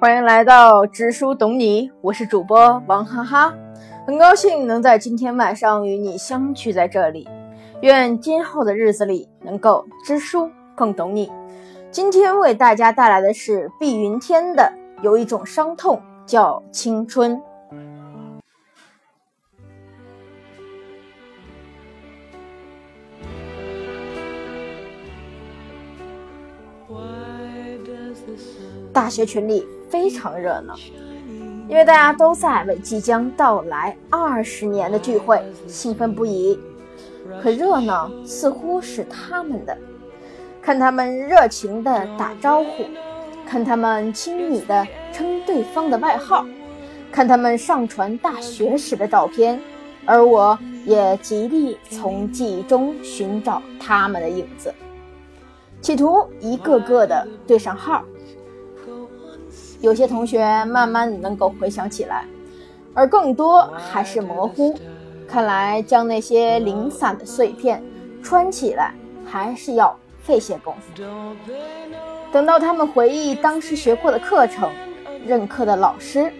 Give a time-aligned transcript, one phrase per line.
[0.00, 3.54] 欢迎来到知书懂你，我是主播王哈哈，
[4.06, 7.28] 很高兴能在今天晚上与你相聚在这里。
[7.82, 11.30] 愿今后的日子里能够知书更懂你。
[11.90, 14.72] 今天为大家带来的是碧云天的
[15.02, 17.36] 《有一种伤痛叫青春》。
[28.92, 30.74] 大学群里非常热闹，
[31.68, 36.58] 因为大家都在为即将到来二十年的聚会兴奋不已。
[37.40, 39.76] 可热闹似乎是他们的，
[40.60, 42.84] 看他们热情的打招呼，
[43.46, 46.44] 看他们亲昵的称对方的外号，
[47.12, 49.60] 看他们上传大学时的照片，
[50.04, 54.74] 而我也极力从记忆中寻找他们的影子，
[55.80, 58.04] 企图一个个的对上号。
[59.80, 62.26] 有些同学慢慢能够回想起来，
[62.92, 64.78] 而更多还是模糊。
[65.26, 67.82] 看来将那些零散的碎片
[68.22, 68.92] 穿起来，
[69.24, 71.02] 还是要费些功夫。
[72.32, 74.68] 等到他们回忆当时学过的课程、
[75.24, 76.32] 任课的老师，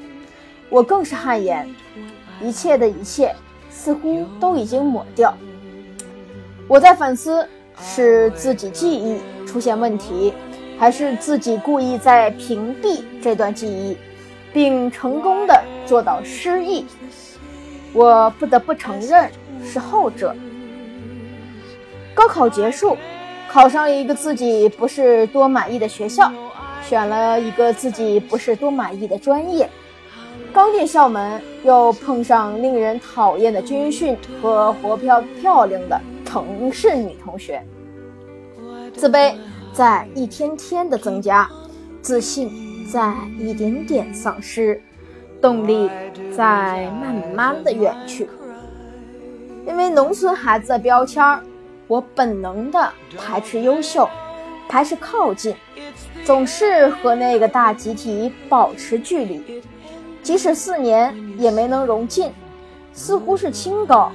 [0.68, 1.68] 我更是汗颜。
[2.42, 3.34] 一切的一切
[3.70, 5.32] 似乎都已经抹掉。
[6.66, 7.46] 我在反思：
[7.80, 9.20] 是自己记忆
[9.50, 10.32] 出现问题？
[10.78, 13.96] 还是自己故意在屏蔽这段记忆，
[14.52, 16.86] 并成功的做到失忆。
[17.92, 19.28] 我不得不承认
[19.64, 20.32] 是后者。
[22.14, 22.96] 高考结束，
[23.48, 26.30] 考上了一个自己不是多满意的学校，
[26.88, 29.68] 选了一个自己不是多满意的专业。
[30.52, 37.60] 刚进校门，又碰上令人讨厌的军训和活漂漂亮的城市女同学，
[38.96, 39.34] 自卑。
[39.72, 41.48] 在一天天的增加，
[42.02, 42.50] 自信
[42.90, 44.82] 在一点点丧失，
[45.40, 45.88] 动力
[46.36, 48.28] 在慢慢的远去。
[49.64, 51.40] 因为农村孩子的标签儿
[51.86, 54.10] 我本能的排斥优秀，
[54.68, 55.54] 排斥靠近，
[56.24, 59.62] 总是和那个大集体保持距离。
[60.20, 62.32] 即使四年也没能融进，
[62.92, 64.10] 似乎是清高，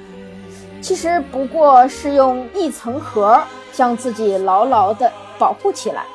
[0.82, 3.42] 其实不过是用一层壳
[3.76, 5.12] 将自己牢牢的。
[5.38, 6.06] 保护起来，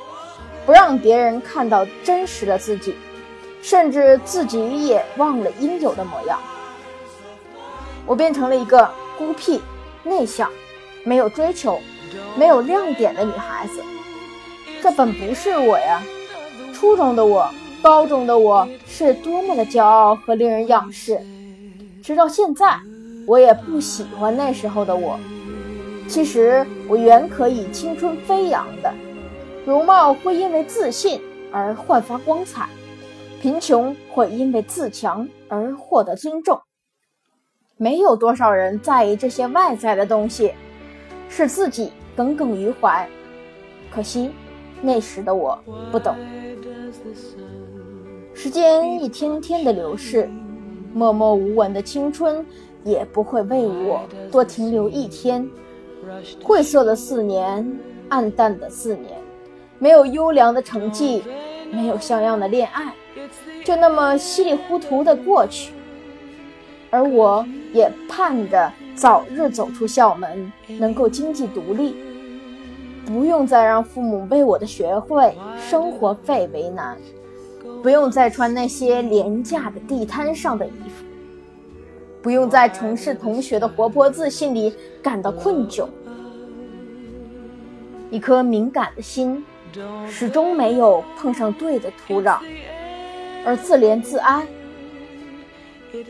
[0.66, 2.96] 不让别人看到真实的自己，
[3.62, 6.40] 甚至自己也忘了应有的模样。
[8.08, 8.90] 我变成了一个
[9.20, 9.62] 孤僻、
[10.04, 10.50] 内向、
[11.04, 11.80] 没有追求、
[12.36, 13.80] 没有亮点的女孩子。
[14.82, 16.02] 这本不是我呀！
[16.74, 17.48] 初中的我、
[17.84, 21.22] 高中的我是多么的骄傲和令人仰视。
[22.02, 22.80] 直到现在，
[23.28, 25.20] 我也不喜欢那时候的我。
[26.12, 28.94] 其实我原可以青春飞扬的。
[29.66, 31.22] 容貌会因为自信
[31.54, 32.68] 而焕发光彩，
[33.42, 36.60] 贫穷会因为自强而获得尊重。
[37.78, 40.52] 没有多少人在意这些外在的东西，
[41.30, 43.08] 是自己耿耿于怀。
[43.90, 44.32] 可惜
[44.82, 45.58] 那时的我
[45.94, 46.14] 不懂。
[48.34, 50.30] 时间一天天的流逝，
[50.94, 52.46] 默默无闻的青春
[52.84, 55.50] 也不会为我多停留一天。
[56.44, 57.80] 晦涩的四年，
[58.10, 59.14] 暗淡的四年。
[59.80, 61.24] 没有优良的成绩，
[61.72, 62.94] 没有像样的恋爱，
[63.66, 65.74] 就那么稀里糊涂的过去。
[66.92, 71.96] 而我也盼着早日走出校门，能够经济独立，
[73.06, 76.96] 不用再让父母为我的学费、生活费为难，
[77.82, 81.06] 不用再穿那些廉价的地摊上的衣服，
[82.22, 85.88] 不用在城市同学的活泼自信里感到困窘。
[88.10, 89.44] 一颗敏感的心。
[90.06, 92.40] 始终没有碰上对的土壤，
[93.46, 94.46] 而自怜自哀。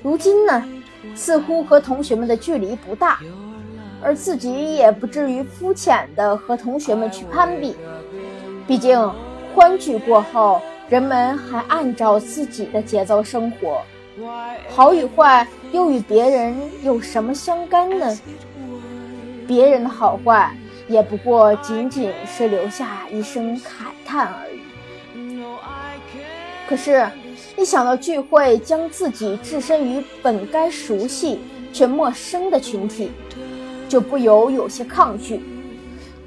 [0.01, 0.67] 如今呢，
[1.13, 3.19] 似乎和同学们的距离不大，
[4.01, 7.75] 而自己也不至于肤浅的和同学们去攀比。
[8.65, 8.99] 毕竟
[9.53, 10.59] 欢聚过后，
[10.89, 13.83] 人们还按照自己的节奏生活，
[14.69, 18.19] 好与坏又与别人有什么相干呢？
[19.47, 20.55] 别人的好坏。
[20.87, 24.59] 也不过仅仅是留下一声慨叹而已。
[26.67, 27.09] 可是，
[27.57, 31.39] 一想到聚会将自己置身于本该熟悉
[31.71, 33.09] 却陌生的群体，
[33.87, 35.41] 就不由有些抗拒，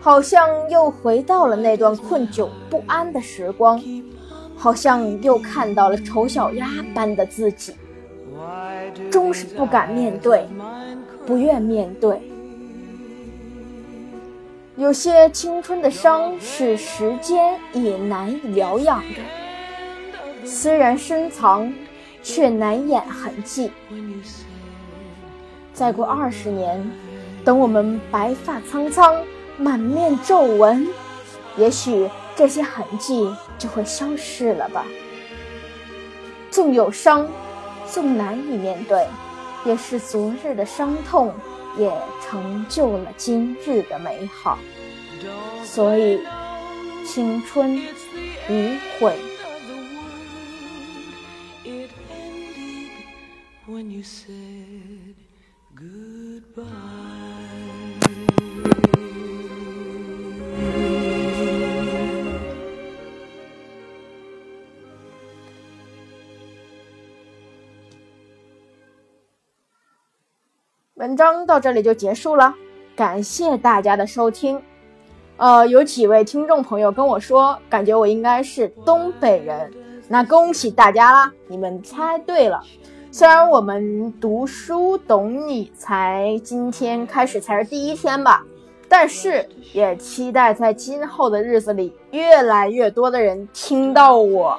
[0.00, 3.78] 好像又回到了那段困窘不安的时光，
[4.56, 7.74] 好像又看到了丑小鸭般的自己，
[9.10, 10.46] 终是不敢面对，
[11.26, 12.20] 不愿面对。
[14.76, 21.72] 有些青春的伤是时间也难以疗养的，虽然深藏，
[22.22, 23.70] 却难掩痕迹。
[25.72, 26.90] 再过二十年，
[27.44, 29.22] 等我们白发苍苍，
[29.58, 30.88] 满面皱纹，
[31.56, 34.84] 也许这些痕迹就会消失了吧。
[36.50, 37.28] 纵有伤，
[37.86, 39.06] 纵难以面对，
[39.64, 41.34] 也是昨日的伤痛。
[41.76, 41.92] 也
[42.22, 44.56] 成就了今日的美好，
[45.64, 46.20] 所以
[47.04, 47.82] 青春
[48.48, 49.18] 无悔。
[55.74, 57.23] goodbye
[71.04, 72.54] 文章到这里就结束了，
[72.96, 74.58] 感谢大家的收听。
[75.36, 79.70] 呃，有几位听众朋友跟我说，感觉我应该是东北人，
[80.08, 82.58] 那恭喜大家啦，你们猜对了。
[83.10, 88.42] 虽然我们读书懂你才今天开始才是第一天吧，
[88.88, 94.58] 但是也期待在今后的日子里，越来越多的人听到我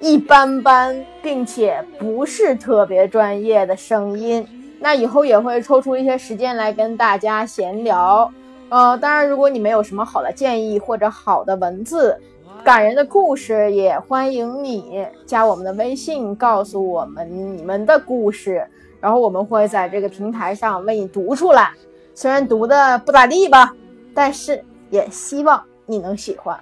[0.00, 4.62] 一般般，并且不是特别专业的声音。
[4.84, 8.30] 那以后也会抽出一些时间来跟大家闲聊，
[8.68, 12.14] 呃，当然，如果你们有什么好的建议或者好的文字、
[12.62, 18.62] 感人的故事，也欢迎你加我们的微信，告诉我们你们的故事，
[19.00, 21.70] 然后我们会在这个平台上为你读出来。
[22.14, 23.74] 虽然读的不咋地吧，
[24.12, 26.60] 但是也希望你能喜欢。